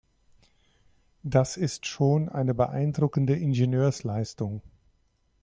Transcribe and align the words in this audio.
Das 1.21 1.57
ist 1.57 1.85
schon 1.85 2.27
eine 2.27 2.55
beeindruckende 2.55 3.35
Ingenieursleistung. 3.35 4.63